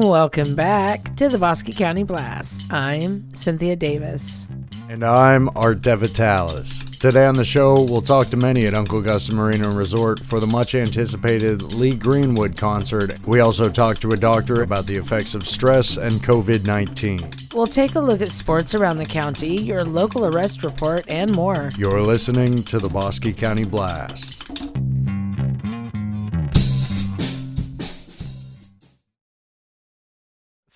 [0.00, 2.72] Welcome back to the Bosque County Blast.
[2.72, 4.46] I'm Cynthia Davis.
[4.88, 7.00] And I'm Art Devitalis.
[7.00, 10.46] Today on the show, we'll talk to many at Uncle Gus Marina Resort for the
[10.46, 13.18] much anticipated Lee Greenwood concert.
[13.26, 17.32] We also talk to a doctor about the effects of stress and COVID 19.
[17.52, 21.70] We'll take a look at sports around the county, your local arrest report, and more.
[21.76, 24.37] You're listening to the Bosque County Blast.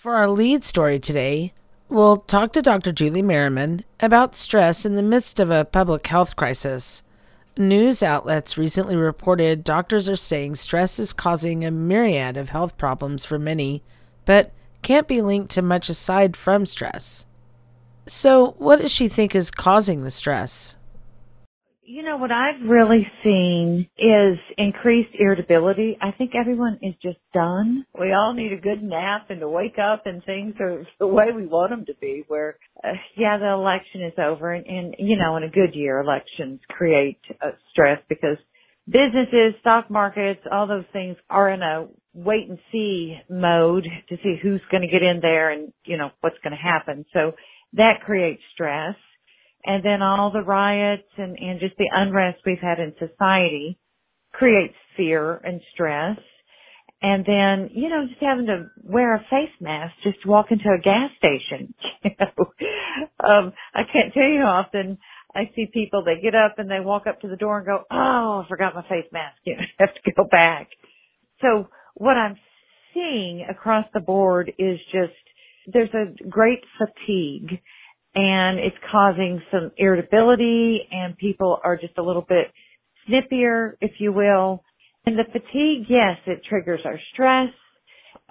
[0.02, 1.52] For our lead story today,
[1.88, 2.90] we'll talk to Dr.
[2.90, 7.04] Julie Merriman about stress in the midst of a public health crisis.
[7.56, 13.24] News outlets recently reported doctors are saying stress is causing a myriad of health problems
[13.24, 13.84] for many,
[14.24, 14.50] but
[14.82, 17.24] can't be linked to much aside from stress.
[18.04, 20.76] So, what does she think is causing the stress?
[21.84, 25.98] You know, what I've really seen is increased irritability.
[26.00, 27.84] I think everyone is just done.
[27.98, 31.26] We all need a good nap and to wake up and things are the way
[31.34, 35.16] we want them to be where, uh, yeah, the election is over and, and, you
[35.16, 38.36] know, in a good year, elections create uh, stress because
[38.86, 44.36] businesses, stock markets, all those things are in a wait and see mode to see
[44.40, 47.04] who's going to get in there and, you know, what's going to happen.
[47.12, 47.32] So
[47.72, 48.94] that creates stress
[49.64, 53.78] and then all the riots and, and just the unrest we've had in society
[54.32, 56.18] creates fear and stress.
[57.02, 60.66] And then, you know, just having to wear a face mask just to walk into
[60.70, 61.74] a gas station.
[62.04, 64.98] You know, um, I can't tell you how often
[65.34, 67.84] I see people, they get up and they walk up to the door and go,
[67.90, 69.36] oh, I forgot my face mask.
[69.44, 70.68] You know, have to go back.
[71.40, 72.36] So what I'm
[72.94, 75.14] seeing across the board is just,
[75.72, 77.60] there's a great fatigue
[78.14, 82.46] and it's causing some irritability and people are just a little bit
[83.08, 84.62] snippier, if you will.
[85.06, 87.48] And the fatigue, yes, it triggers our stress.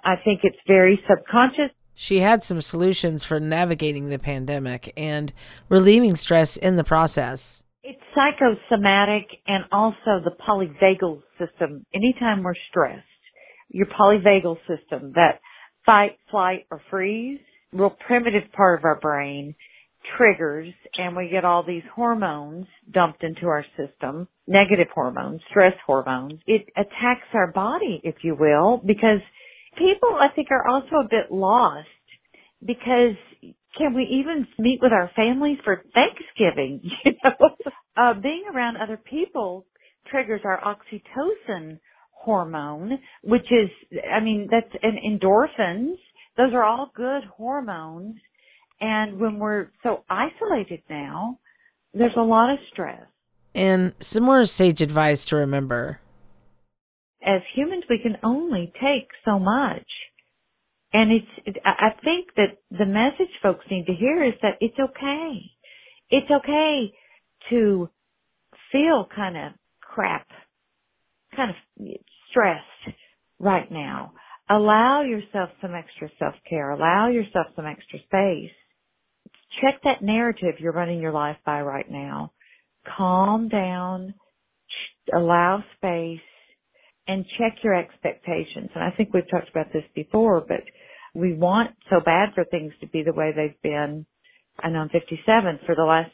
[0.04, 1.70] I think it's very subconscious.
[1.94, 5.32] She had some solutions for navigating the pandemic and
[5.68, 7.62] relieving stress in the process.
[7.82, 11.84] It's psychosomatic and also the polyvagal system.
[11.92, 13.04] Anytime we're stressed,
[13.68, 15.40] your polyvagal system, that
[15.84, 17.40] fight, flight, or freeze,
[17.72, 19.54] real primitive part of our brain
[20.16, 26.40] triggers and we get all these hormones dumped into our system, negative hormones, stress hormones.
[26.46, 29.20] It attacks our body, if you will, because
[29.78, 31.88] people I think are also a bit lost
[32.64, 33.16] because
[33.76, 36.80] can we even meet with our families for Thanksgiving?
[37.04, 37.48] You know,
[37.96, 39.66] uh, being around other people
[40.10, 41.78] triggers our oxytocin
[42.12, 43.70] hormone, which is,
[44.14, 45.94] I mean, that's an endorphins.
[46.36, 48.16] Those are all good hormones
[48.82, 51.38] and when we're so isolated now,
[51.94, 53.06] there's a lot of stress.
[53.54, 56.00] And some more sage advice to remember.
[57.24, 59.86] As humans, we can only take so much.
[60.92, 65.40] And it's, I think that the message folks need to hear is that it's okay.
[66.10, 66.92] It's okay
[67.50, 67.88] to
[68.72, 70.26] feel kind of crap,
[71.36, 71.86] kind of
[72.30, 72.96] stressed
[73.38, 74.12] right now.
[74.50, 76.72] Allow yourself some extra self-care.
[76.72, 78.50] Allow yourself some extra space
[79.60, 82.32] check that narrative you're running your life by right now.
[82.96, 84.14] Calm down,
[85.14, 86.20] allow space,
[87.08, 88.70] and check your expectations.
[88.74, 90.62] And I think we've talked about this before, but
[91.14, 94.06] we want so bad for things to be the way they've been.
[94.60, 96.10] I know I'm 57 for the last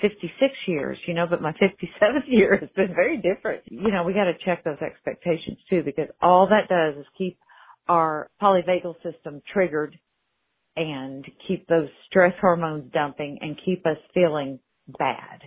[0.00, 3.62] 56 years, you know, but my 57th year has been very different.
[3.66, 7.38] You know, we got to check those expectations too because all that does is keep
[7.88, 9.98] our polyvagal system triggered
[10.78, 14.60] and keep those stress hormones dumping and keep us feeling
[14.98, 15.42] bad.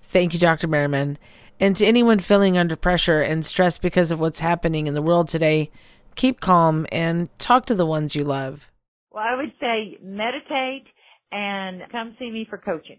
[0.00, 0.66] Thank you, Dr.
[0.66, 1.18] Merriman.
[1.60, 5.28] And to anyone feeling under pressure and stress because of what's happening in the world
[5.28, 5.70] today,
[6.14, 8.70] keep calm and talk to the ones you love.
[9.12, 10.86] Well, I would say meditate
[11.30, 12.98] and come see me for coaching.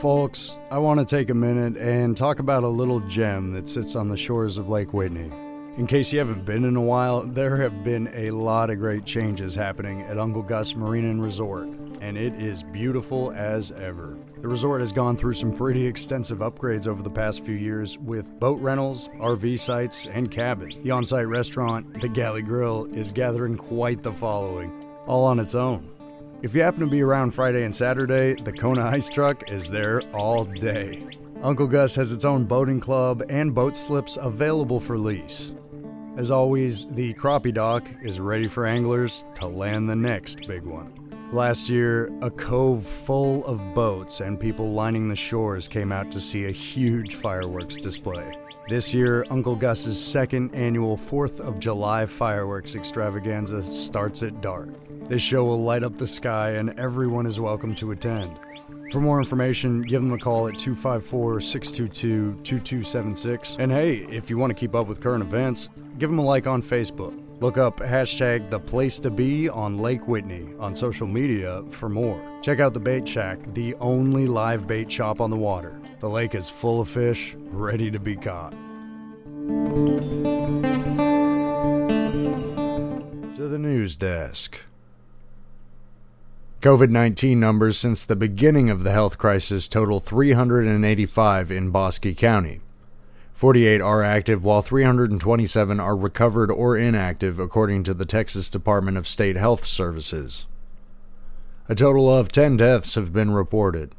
[0.00, 3.96] Folks, I want to take a minute and talk about a little gem that sits
[3.96, 5.30] on the shores of Lake Whitney.
[5.76, 9.04] In case you haven't been in a while, there have been a lot of great
[9.04, 11.68] changes happening at Uncle Gus Marina and Resort,
[12.00, 14.16] and it is beautiful as ever.
[14.40, 18.40] The resort has gone through some pretty extensive upgrades over the past few years with
[18.40, 20.72] boat rentals, RV sites, and cabin.
[20.82, 24.72] The on site restaurant, the Galley Grill, is gathering quite the following,
[25.06, 25.90] all on its own.
[26.40, 30.00] If you happen to be around Friday and Saturday, the Kona Ice Truck is there
[30.14, 31.06] all day.
[31.42, 35.52] Uncle Gus has its own boating club and boat slips available for lease.
[36.16, 40.90] As always, the crappie dock is ready for anglers to land the next big one.
[41.30, 46.20] Last year, a cove full of boats and people lining the shores came out to
[46.20, 48.32] see a huge fireworks display.
[48.70, 54.70] This year, Uncle Gus's second annual 4th of July fireworks extravaganza starts at dark.
[55.08, 58.40] This show will light up the sky, and everyone is welcome to attend.
[58.92, 63.56] For more information, give them a call at 254 622 2276.
[63.58, 65.68] And hey, if you want to keep up with current events,
[65.98, 67.20] give them a like on Facebook.
[67.40, 72.22] Look up hashtag the place to be on Lake Whitney on social media for more.
[72.40, 75.78] Check out the Bait Shack, the only live bait shop on the water.
[76.00, 78.52] The lake is full of fish, ready to be caught.
[83.34, 84.60] To the news desk.
[86.62, 92.62] COVID 19 numbers since the beginning of the health crisis total 385 in Bosque County.
[93.34, 99.06] 48 are active, while 327 are recovered or inactive, according to the Texas Department of
[99.06, 100.46] State Health Services.
[101.68, 103.94] A total of 10 deaths have been reported.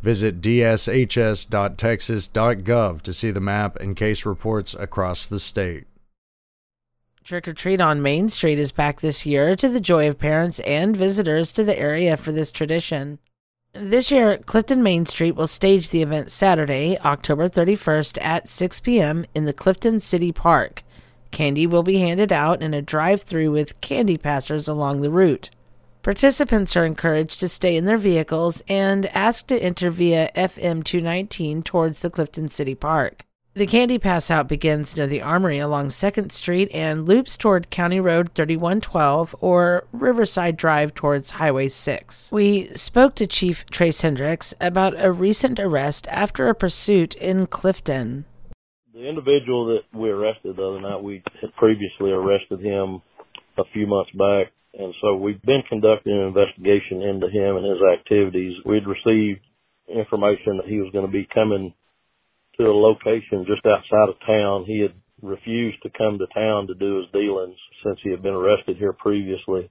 [0.00, 5.84] Visit dshs.texas.gov to see the map and case reports across the state.
[7.22, 10.58] Trick or Treat on Main Street is back this year to the joy of parents
[10.60, 13.18] and visitors to the area for this tradition.
[13.72, 19.26] This year, Clifton Main Street will stage the event Saturday, October 31st at 6 p.m.
[19.34, 20.82] in the Clifton City Park.
[21.30, 25.50] Candy will be handed out in a drive through with candy passers along the route.
[26.02, 31.62] Participants are encouraged to stay in their vehicles and asked to enter via FM 219
[31.62, 33.24] towards the Clifton City Park.
[33.52, 37.98] The candy pass out begins near the Armory along 2nd Street and loops toward County
[37.98, 42.30] Road 3112 or Riverside Drive towards Highway 6.
[42.30, 48.24] We spoke to Chief Trace Hendricks about a recent arrest after a pursuit in Clifton.
[48.94, 53.02] The individual that we arrested the other night, we had previously arrested him
[53.58, 54.52] a few months back.
[54.78, 58.54] And so we've been conducting an investigation into him and his activities.
[58.64, 59.40] We'd received
[59.88, 61.74] information that he was going to be coming
[62.60, 64.64] to a location just outside of town.
[64.66, 64.92] He had
[65.22, 68.92] refused to come to town to do his dealings since he had been arrested here
[68.92, 69.70] previously.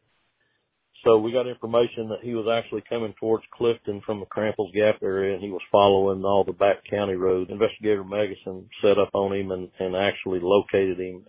[1.06, 5.02] So we got information that he was actually coming towards Clifton from the Cranfills Gap
[5.02, 7.50] area and he was following all the back county roads.
[7.50, 11.26] Investigator Megason set up on him and, and actually located him.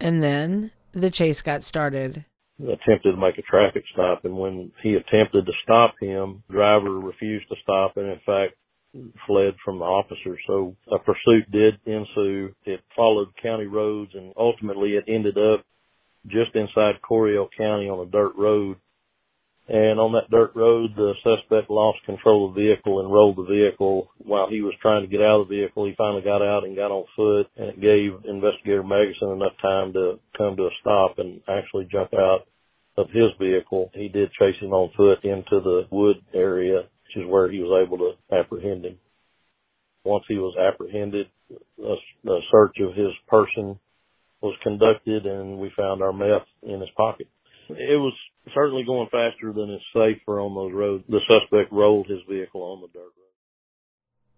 [0.00, 2.24] And then the chase got started.
[2.60, 7.48] Attempted to make a traffic stop and when he attempted to stop him, driver refused
[7.48, 8.54] to stop and in fact
[9.26, 10.38] fled from the officer.
[10.46, 12.54] So a pursuit did ensue.
[12.64, 15.64] It followed county roads and ultimately it ended up
[16.26, 18.76] just inside Coryell County on a dirt road.
[19.68, 23.44] And on that dirt road, the suspect lost control of the vehicle and rolled the
[23.44, 24.10] vehicle.
[24.18, 26.74] While he was trying to get out of the vehicle, he finally got out and
[26.74, 31.18] got on foot and it gave investigator Megason enough time to come to a stop
[31.18, 32.48] and actually jump out
[32.96, 33.90] of his vehicle.
[33.94, 37.84] He did chase him on foot into the wood area which is where he was
[37.86, 38.98] able to apprehend him.
[40.04, 41.26] Once he was apprehended,
[41.78, 43.78] a, a search of his person
[44.40, 47.28] was conducted and we found our meth in his pocket.
[47.68, 48.14] It was
[48.54, 51.04] certainly going faster than is safer on those roads.
[51.08, 53.12] The suspect rolled his vehicle on the dirt road.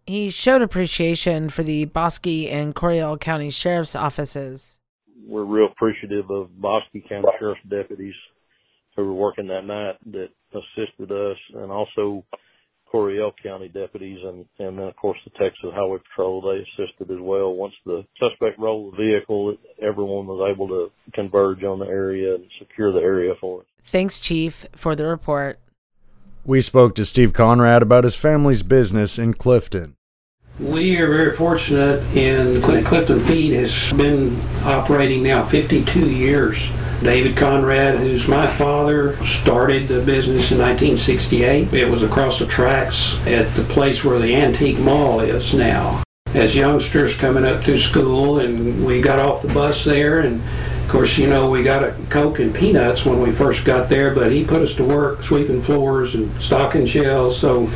[0.07, 4.81] He showed appreciation for the Bosque and Coryell County Sheriff's offices.
[5.25, 8.15] We're real appreciative of Bosque County Sheriff's deputies
[8.97, 12.25] who were working that night that assisted us and also
[12.93, 17.21] Coryell County deputies and, and then of course the Texas Highway Patrol, they assisted as
[17.21, 17.55] well.
[17.55, 22.45] Once the suspect rolled the vehicle, everyone was able to converge on the area and
[22.59, 23.67] secure the area for it.
[23.83, 25.59] Thanks, Chief, for the report.
[26.45, 29.97] We spoke to Steve Conrad about his family's business in Clifton.
[30.61, 36.69] We are very fortunate, and Clifton Feed has been operating now 52 years.
[37.03, 41.73] David Conrad, who's my father, started the business in 1968.
[41.73, 46.03] It was across the tracks at the place where the antique mall is now.
[46.35, 50.43] As youngsters coming up through school, and we got off the bus there, and
[50.83, 54.15] of course, you know, we got a Coke and peanuts when we first got there,
[54.15, 57.71] but he put us to work sweeping floors and stocking shelves, so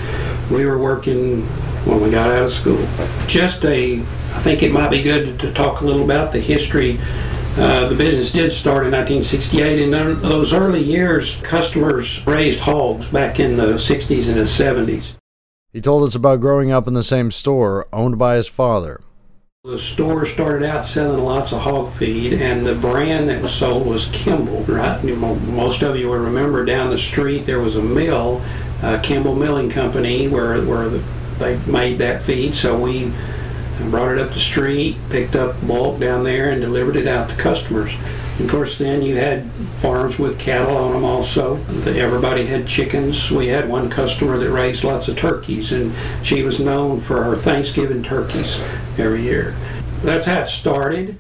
[0.51, 1.49] we were working
[1.87, 2.87] when we got out of school.
[3.27, 6.99] Just a, I think it might be good to talk a little about the history
[7.57, 9.81] uh, the business did start in 1968.
[9.81, 9.91] In
[10.21, 15.13] those early years, customers raised hogs back in the 60s and the 70s.
[15.73, 19.01] He told us about growing up in the same store owned by his father.
[19.65, 23.87] The store started out selling lots of hog feed, and the brand that was sold
[23.87, 24.69] was Kimbell.
[24.69, 28.43] Right, most of you will remember down the street there was a mill,
[28.83, 31.03] uh, Kimbell Milling Company, where where the,
[31.39, 32.55] they made that feed.
[32.55, 33.13] So we
[33.91, 37.37] brought it up the street, picked up bulk down there, and delivered it out to
[37.37, 37.93] customers.
[38.39, 39.51] Of course, then you had
[39.81, 41.57] farms with cattle on them also.
[41.87, 43.31] Everybody had chickens.
[43.31, 47.37] We had one customer that raised lots of turkeys, and she was known for her
[47.37, 48.59] Thanksgiving turkeys
[48.99, 49.57] every year.
[50.03, 51.19] That's how it started.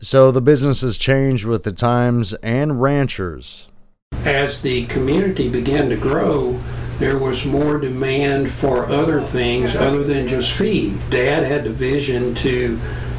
[0.00, 3.68] So the business has changed with the times and ranchers.
[4.24, 6.60] As the community began to grow,
[6.98, 10.98] there was more demand for other things other than just feed.
[11.10, 12.78] Dad had the vision to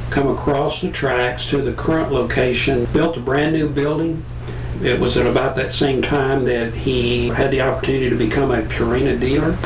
[0.09, 4.23] come across the tracks to the current location, built a brand new building.
[4.81, 8.61] It was at about that same time that he had the opportunity to become a
[8.61, 9.57] Purina dealer.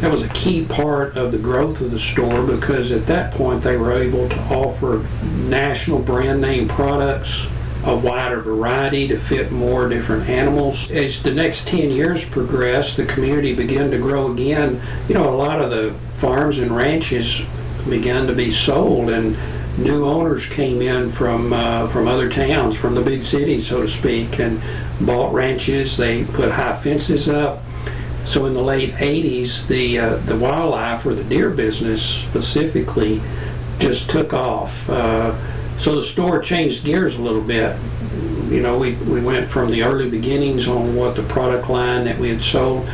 [0.00, 3.62] That was a key part of the growth of the store because at that point
[3.62, 7.46] they were able to offer national brand name products
[7.84, 10.90] a wider variety to fit more different animals.
[10.90, 14.80] As the next 10 years progressed, the community began to grow again.
[15.08, 17.42] You know, a lot of the farms and ranches
[17.88, 19.36] began to be sold and
[19.78, 23.88] new owners came in from uh, from other towns, from the big cities, so to
[23.88, 24.62] speak, and
[25.00, 25.96] bought ranches.
[25.96, 27.62] They put high fences up.
[28.26, 33.20] So in the late 80s, the uh, the wildlife or the deer business specifically
[33.78, 34.72] just took off.
[34.88, 35.34] Uh,
[35.78, 37.76] so the store changed gears a little bit.
[38.48, 42.18] You know, we, we went from the early beginnings on what the product line that
[42.18, 42.86] we had sold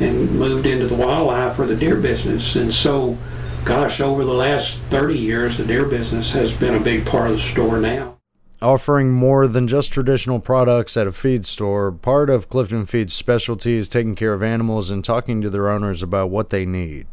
[0.00, 2.56] and moved into the wildlife or the deer business.
[2.56, 3.16] And so,
[3.64, 7.36] gosh, over the last 30 years, the deer business has been a big part of
[7.36, 8.16] the store now.
[8.62, 13.76] Offering more than just traditional products at a feed store, part of Clifton Feed's specialty
[13.76, 17.06] is taking care of animals and talking to their owners about what they need.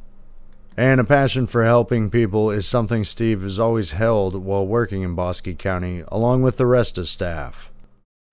[0.79, 5.15] And a passion for helping people is something Steve has always held while working in
[5.15, 7.71] Bosque County, along with the rest of staff.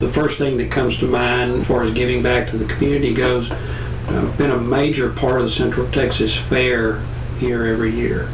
[0.01, 3.15] The first thing that comes to mind as far as giving back to the community
[3.15, 7.03] goes, uh, been a major part of the Central Texas Fair
[7.39, 8.31] here every year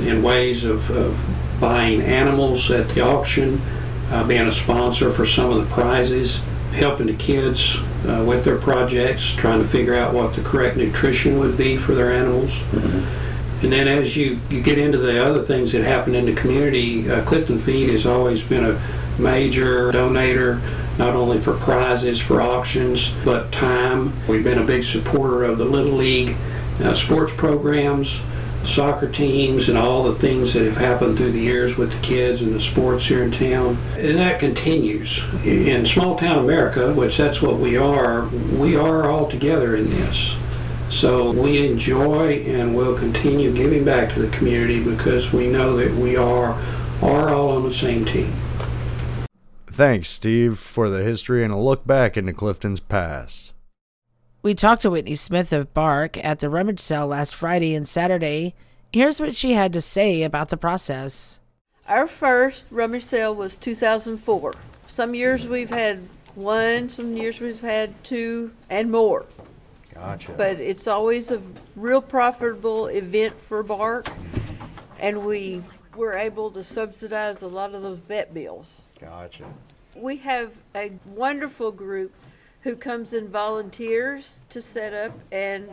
[0.00, 1.16] in ways of, of
[1.60, 3.62] buying animals at the auction,
[4.10, 6.40] uh, being a sponsor for some of the prizes,
[6.76, 11.38] helping the kids uh, with their projects, trying to figure out what the correct nutrition
[11.38, 12.50] would be for their animals.
[12.50, 13.64] Mm-hmm.
[13.64, 17.10] And then as you, you get into the other things that happen in the community,
[17.10, 18.80] uh, Clifton Feed has always been a
[19.18, 20.60] major donator,
[20.98, 24.12] not only for prizes, for auctions, but time.
[24.28, 26.36] We've been a big supporter of the Little League
[26.80, 28.20] uh, sports programs
[28.66, 32.42] soccer teams and all the things that have happened through the years with the kids
[32.42, 33.76] and the sports here in town.
[33.96, 35.22] And that continues.
[35.44, 40.34] In small town America, which that's what we are, we are all together in this.
[40.90, 45.92] So we enjoy and will continue giving back to the community because we know that
[45.92, 46.52] we are,
[47.02, 48.32] are all on the same team.
[49.70, 53.52] Thanks, Steve, for the history and a look back into Clifton's past.
[54.46, 58.54] We talked to Whitney Smith of Bark at the rummage sale last Friday and Saturday.
[58.92, 61.40] Here's what she had to say about the process.
[61.88, 64.54] Our first rummage sale was 2004.
[64.86, 65.98] Some years we've had
[66.36, 69.26] one, some years we've had two, and more.
[69.92, 70.30] Gotcha.
[70.36, 71.42] But it's always a
[71.74, 74.06] real profitable event for Bark,
[75.00, 75.60] and we
[75.96, 78.82] were able to subsidize a lot of those vet bills.
[79.00, 79.52] Gotcha.
[79.96, 82.12] We have a wonderful group
[82.66, 85.72] who comes and volunteers to set up and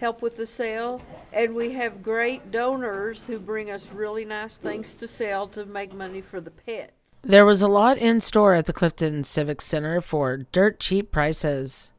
[0.00, 1.02] help with the sale.
[1.34, 5.92] And we have great donors who bring us really nice things to sell to make
[5.92, 6.92] money for the pets.
[7.20, 11.92] There was a lot in store at the Clifton Civic Center for dirt cheap prices.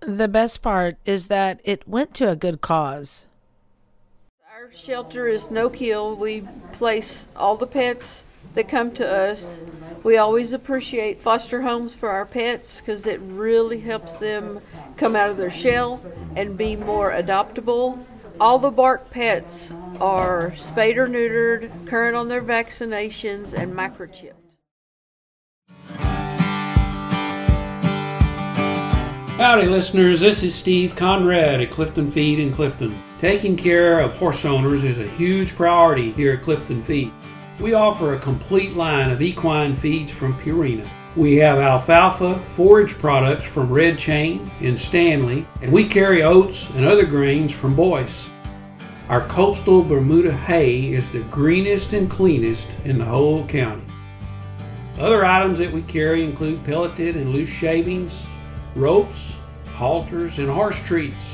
[0.00, 3.24] The best part is that it went to a good cause.
[4.52, 6.14] Our shelter is no kill.
[6.14, 8.22] We place all the pets
[8.54, 9.58] that come to us.
[10.02, 14.60] We always appreciate foster homes for our pets because it really helps them
[14.96, 16.00] come out of their shell
[16.36, 18.04] and be more adoptable.
[18.40, 24.34] All the bark pets are spayed or neutered, current on their vaccinations, and microchipped.
[29.36, 30.20] Howdy, listeners.
[30.20, 32.94] This is Steve Conrad at Clifton Feed in Clifton.
[33.20, 37.10] Taking care of horse owners is a huge priority here at Clifton Feed.
[37.60, 40.88] We offer a complete line of equine feeds from Purina.
[41.14, 46.86] We have alfalfa forage products from Red Chain and Standlee, and we carry oats and
[46.86, 48.30] other grains from Boyce.
[49.10, 53.84] Our coastal Bermuda hay is the greenest and cleanest in the whole county.
[54.98, 58.22] Other items that we carry include pelleted and loose shavings,
[58.74, 59.36] ropes,
[59.74, 61.26] halters, and horse treats.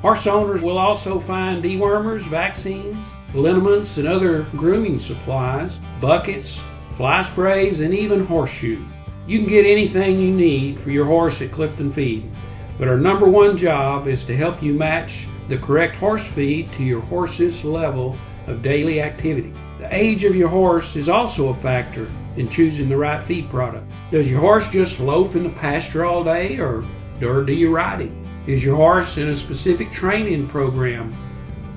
[0.00, 2.96] Horse owners will also find dewormers, vaccines,
[3.34, 6.60] liniments, and other grooming supplies, buckets,
[6.96, 8.84] fly sprays, and even horseshoes.
[9.26, 12.30] You can get anything you need for your horse at Clifton Feed,
[12.78, 16.82] but our number one job is to help you match the correct horse feed to
[16.82, 19.52] your horse's level of daily activity.
[19.78, 23.92] The age of your horse is also a factor in choosing the right feed product.
[24.10, 26.84] Does your horse just loaf in the pasture all day or,
[27.22, 28.22] or do you ride him?
[28.46, 31.14] Is your horse in a specific training program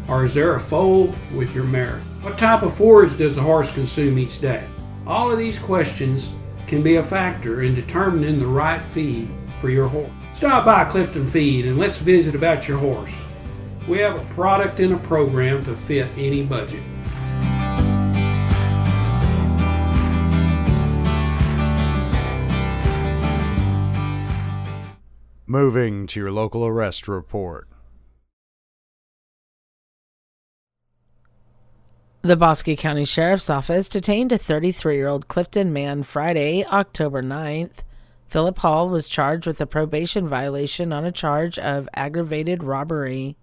[0.08, 2.02] or is there a foal with your mare?
[2.22, 4.66] What type of forage does the horse consume each day?
[5.08, 6.32] All of these questions
[6.68, 9.28] can be a factor in determining the right feed
[9.62, 10.10] for your horse.
[10.34, 13.12] Stop by Clifton Feed and let's visit about your horse.
[13.88, 16.82] We have a product and a program to fit any budget.
[25.48, 27.68] Moving to your local arrest report.
[32.26, 37.84] The Bosque County Sheriff's Office detained a 33 year old Clifton man Friday, October 9th.
[38.30, 43.38] Philip Hall was charged with a probation violation on a charge of aggravated robbery.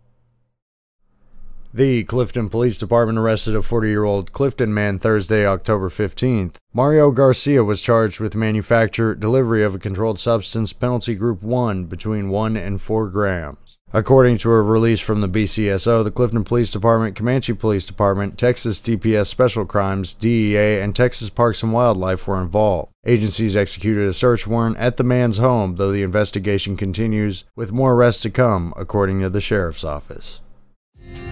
[1.73, 6.57] The Clifton Police Department arrested a 40 year old Clifton man Thursday, October 15th.
[6.75, 12.31] Mario Garcia was charged with manufacture, delivery of a controlled substance, penalty group 1, between
[12.31, 13.72] 1 and 4 grams.
[13.95, 18.81] According to a release from the BCSO, the Clifton Police Department, Comanche Police Department, Texas
[18.81, 22.91] DPS Special Crimes, DEA, and Texas Parks and Wildlife were involved.
[23.05, 27.93] Agencies executed a search warrant at the man's home, though the investigation continues, with more
[27.93, 30.41] arrests to come, according to the Sheriff's Office.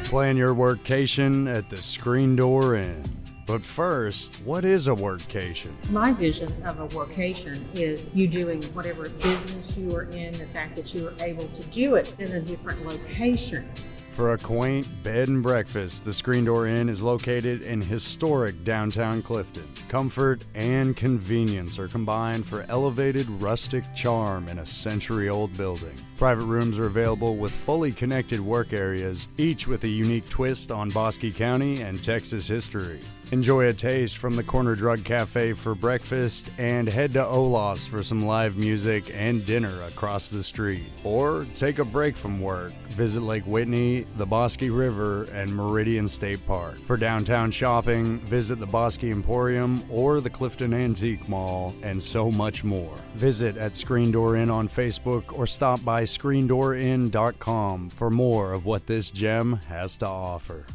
[0.05, 3.30] Plan your workcation at the Screen Door Inn.
[3.51, 5.73] But first, what is a workcation?
[5.91, 10.77] My vision of a workcation is you doing whatever business you are in, the fact
[10.77, 13.69] that you are able to do it in a different location.
[14.13, 19.21] For a quaint bed and breakfast, the Screen Door Inn is located in historic downtown
[19.21, 19.67] Clifton.
[19.89, 25.95] Comfort and convenience are combined for elevated rustic charm in a century old building.
[26.19, 30.91] Private rooms are available with fully connected work areas, each with a unique twist on
[30.91, 33.01] Bosque County and Texas history.
[33.33, 38.03] Enjoy a taste from the Corner Drug Cafe for breakfast and head to Olaf's for
[38.03, 40.83] some live music and dinner across the street.
[41.05, 42.73] Or take a break from work.
[42.89, 46.79] Visit Lake Whitney, the Bosque River, and Meridian State Park.
[46.81, 52.65] For downtown shopping, visit the Bosque Emporium or the Clifton Antique Mall, and so much
[52.65, 52.97] more.
[53.15, 58.89] Visit at Screen Door Inn on Facebook or stop by screendoorin.com for more of what
[58.89, 60.67] this gem has to offer.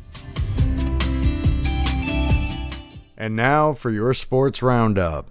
[3.18, 5.30] And now for your sports roundup.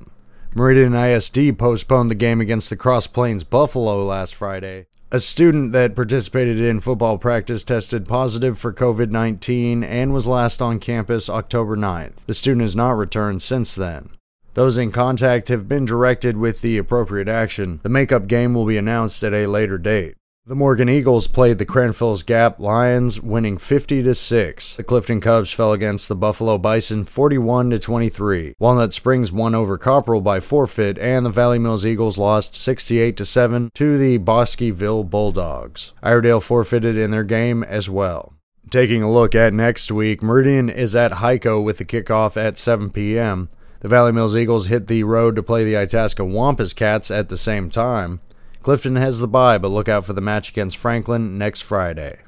[0.55, 4.87] Meridian ISD postponed the game against the Cross Plains Buffalo last Friday.
[5.11, 10.63] A student that participated in football practice tested positive for COVID 19 and was last
[10.63, 12.15] on campus October 9th.
[12.27, 14.11] The student has not returned since then.
[14.55, 17.81] Those in contact have been directed with the appropriate action.
[17.83, 20.17] The makeup game will be announced at a later date.
[20.47, 24.77] The Morgan Eagles played the Cranfills Gap Lions, winning 50 to 6.
[24.77, 28.55] The Clifton Cubs fell against the Buffalo Bison 41 to 23.
[28.59, 33.25] Walnut Springs won over Copperell by forfeit, and the Valley Mills Eagles lost 68 to
[33.25, 35.95] 7 to the Bosqueville Bulldogs.
[36.03, 38.35] Iredell forfeited in their game as well.
[38.69, 42.91] Taking a look at next week, Meridian is at Hico with the kickoff at 7
[42.91, 43.49] p.m.
[43.81, 47.39] The Valley Mills Eagles hit the road to play the Itasca Wampus Cats at the
[47.39, 48.21] same time.
[48.65, 52.21] Clifton has the bye, but look out for the match against Franklin next Friday.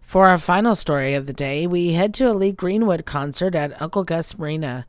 [0.00, 3.82] For our final story of the day, we head to a Lee Greenwood concert at
[3.82, 4.86] Uncle Gus Marina.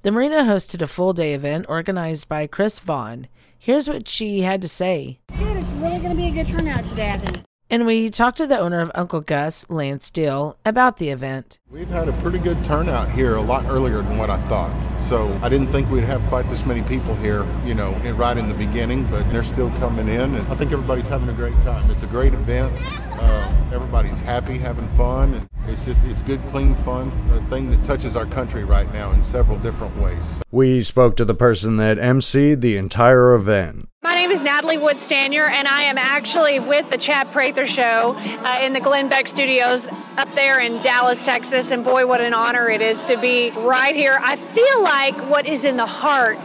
[0.00, 3.28] The marina hosted a full day event organized by Chris Vaughn.
[3.58, 5.20] Here's what she had to say.
[5.28, 5.58] It's good.
[5.58, 7.44] It's really going to be a good turnout today, I think.
[7.70, 11.58] And we talked to the owner of Uncle Gus, Lance Steele, about the event.
[11.70, 14.70] We've had a pretty good turnout here a lot earlier than what I thought.
[15.08, 18.48] So I didn't think we'd have quite this many people here, you know, right in
[18.48, 21.90] the beginning, but they're still coming in, and I think everybody's having a great time.
[21.90, 22.74] It's a great event.
[23.18, 27.12] Uh, everybody's happy, having fun, and it's just it's good, clean fun.
[27.32, 30.24] A thing that touches our country right now in several different ways.
[30.50, 33.88] We spoke to the person that emceed the entire event.
[34.02, 38.14] My name is Natalie Wood Stanier, and I am actually with the Chad Prather Show
[38.16, 41.70] uh, in the Glenn Beck Studios up there in Dallas, Texas.
[41.70, 44.18] And boy, what an honor it is to be right here.
[44.20, 46.38] I feel like what is in the heart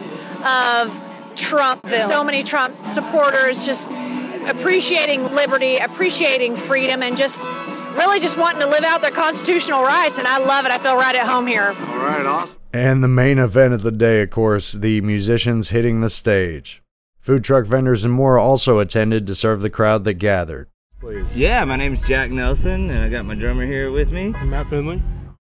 [0.45, 0.97] of
[1.35, 1.85] Trump.
[1.87, 3.89] So many Trump supporters just
[4.47, 7.41] appreciating liberty, appreciating freedom, and just
[7.95, 10.17] really just wanting to live out their constitutional rights.
[10.17, 10.71] And I love it.
[10.71, 11.67] I feel right at home here.
[11.67, 12.55] All right, awesome.
[12.73, 16.83] And the main event of the day, of course, the musicians hitting the stage.
[17.19, 20.67] Food truck vendors and more also attended to serve the crowd that gathered.
[20.99, 21.35] Please.
[21.35, 24.29] Yeah, my name's Jack Nelson, and I got my drummer here with me.
[24.29, 25.01] Matt Finley.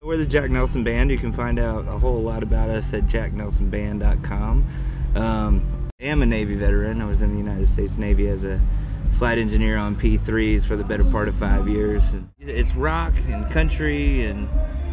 [0.03, 1.11] We're the Jack Nelson Band.
[1.11, 4.67] You can find out a whole lot about us at jacknelsonband.com.
[5.15, 7.03] Um, I am a Navy veteran.
[7.03, 8.59] I was in the United States Navy as a
[9.19, 12.09] flight engineer on P3s for the better part of five years.
[12.11, 14.49] And it's rock and country and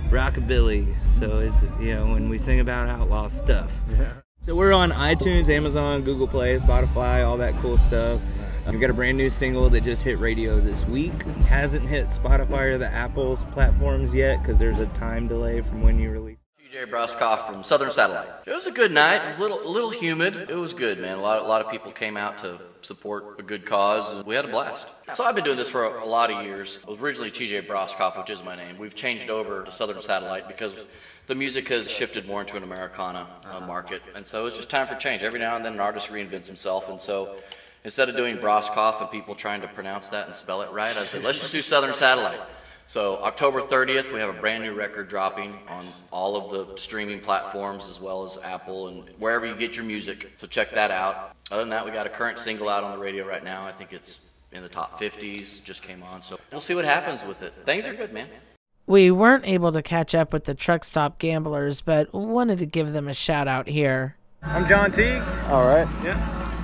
[0.09, 0.93] rockabilly.
[1.17, 3.71] So it's you know when we sing about outlaw stuff.
[3.97, 4.15] Yeah.
[4.45, 8.19] So we're on iTunes, Amazon, Google Play, Spotify, all that cool stuff.
[8.69, 11.23] We've got a brand new single that just hit radio this week.
[11.47, 15.99] Hasn't hit Spotify or the Apple's platforms yet because there's a time delay from when
[15.99, 16.46] you release.
[16.77, 18.27] TJ Broskoff from Southern Satellite.
[18.45, 19.23] It was a good night.
[19.23, 20.35] It was a little, a little humid.
[20.47, 21.17] It was good, man.
[21.17, 24.45] A lot, a lot of people came out to support a good cause, we had
[24.45, 24.85] a blast.
[25.15, 26.77] So I've been doing this for a, a lot of years.
[26.77, 28.77] It was originally TJ Broskoff, which is my name.
[28.77, 30.73] We've changed over to Southern Satellite because
[31.25, 34.85] the music has shifted more into an Americana uh, market, and so it's just time
[34.85, 35.23] for change.
[35.23, 37.37] Every now and then, an artist reinvents himself, and so
[37.85, 41.05] instead of doing Broskoff and people trying to pronounce that and spell it right, I
[41.05, 42.39] said, let's just do Southern Satellite.
[42.87, 47.19] So October 30th, we have a brand new record dropping on all of the streaming
[47.19, 50.31] platforms as well as Apple and wherever you get your music.
[50.39, 51.35] So check that out.
[51.51, 53.65] Other than that, we got a current single out on the radio right now.
[53.65, 54.19] I think it's
[54.53, 56.23] in the top 50s, just came on.
[56.23, 57.53] So we'll see what happens with it.
[57.65, 58.29] Things are good, man.
[58.85, 62.93] We weren't able to catch up with the truck stop gamblers, but wanted to give
[62.93, 64.15] them a shout out here.
[64.41, 65.21] I'm John Teague.
[65.49, 65.87] All right.
[66.05, 66.15] Yeah.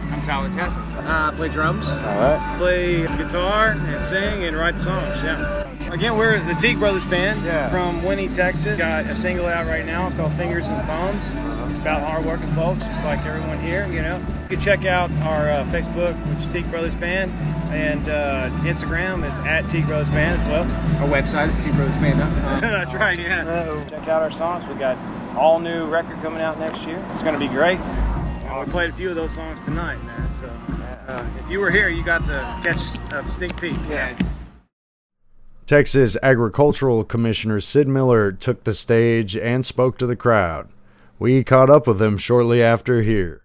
[0.10, 1.04] I'm Tyler Tessus.
[1.04, 1.86] Uh, I play drums.
[1.86, 2.56] All right.
[2.58, 5.22] Play guitar and sing and write songs.
[5.22, 5.63] Yeah.
[5.94, 7.70] Again, we're the Teague Brothers Band Yeah.
[7.70, 8.80] from Winnie, Texas.
[8.80, 11.24] Got a single out right now called Fingers and Thumbs.
[11.70, 14.18] It's about hardworking folks, just like everyone here, you know.
[14.50, 17.32] You can check out our uh, Facebook, which is Teague Brothers Band,
[17.72, 20.64] and uh, Instagram is at Teague Brothers Band as well.
[21.04, 22.62] Our website is teaguebrothersband.com.
[22.62, 23.86] That's right, yeah.
[23.88, 24.66] Check out our songs.
[24.66, 24.98] We got
[25.38, 27.06] all new record coming out next year.
[27.14, 27.80] It's going to be great.
[27.80, 30.30] Uh, we played a few of those songs tonight, man.
[30.42, 30.48] So
[31.08, 32.82] uh, if you were here, you got to catch
[33.14, 33.76] a sneak peek.
[33.88, 34.18] Yeah.
[35.74, 40.70] Texas Agricultural Commissioner Sid Miller took the stage and spoke to the crowd.
[41.18, 43.42] We caught up with him shortly after here.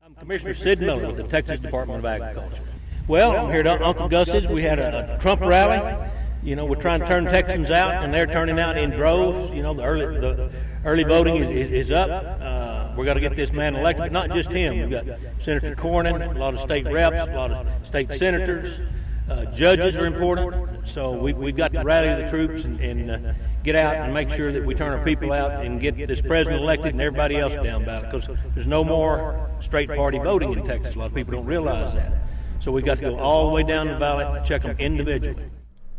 [0.00, 2.62] I'm Commissioner Sid Miller with the Texas Department of Agriculture.
[3.08, 4.46] Well, I'm here at Uncle Gus's.
[4.46, 6.08] We had a, a Trump rally.
[6.44, 9.50] You know, we're trying to turn Texans out, and they're turning out in droves.
[9.50, 10.52] You know, the early the
[10.84, 12.08] early voting is, is, is up.
[12.08, 14.78] Uh, we're going to get this man elected, but not just him.
[14.78, 18.80] We've got Senator Cornyn, a lot of state reps, a lot of state senators.
[19.28, 23.32] Uh, judges are important, so we, we've got to rally the troops and, and uh,
[23.62, 26.62] get out and make sure that we turn our people out and get this president
[26.62, 30.94] elected and everybody else down ballot because there's no more straight party voting in Texas.
[30.94, 32.12] A lot of people don't realize that.
[32.60, 35.50] So we've got to go all the way down the ballot, and check them individually.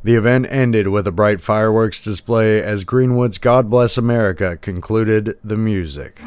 [0.04, 5.56] The event ended with a bright fireworks display as Greenwood's God Bless America concluded the
[5.56, 6.20] music.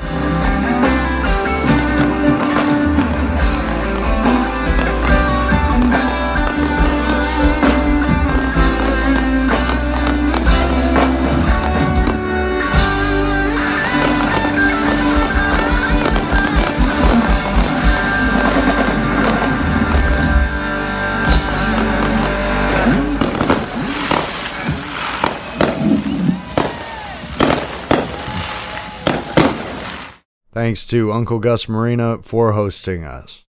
[30.56, 33.44] Thanks to Uncle Gus Marina for hosting us.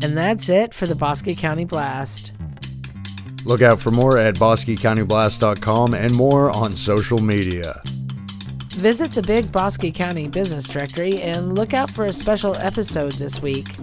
[0.00, 2.30] And that's it for the Bosque County Blast.
[3.44, 7.82] Look out for more at bosquecountyblast.com and more on social media.
[8.74, 13.42] Visit the Big Bosque County Business Directory and look out for a special episode this
[13.42, 13.74] week.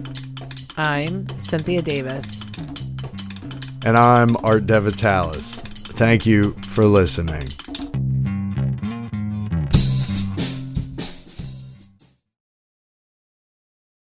[0.78, 2.46] I'm Cynthia Davis.
[3.84, 5.44] And I'm Art Devitalis.
[5.98, 7.46] Thank you for listening.